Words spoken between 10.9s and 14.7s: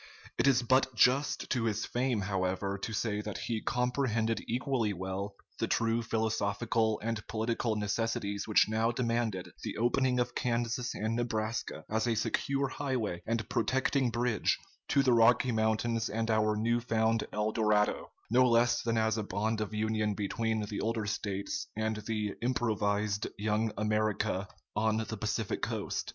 and Nebraska as a secure highway and protecting bridge